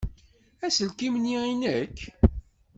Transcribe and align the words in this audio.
Aselkim-nni 0.65 1.35
i 1.49 1.53
nekk? 1.61 1.99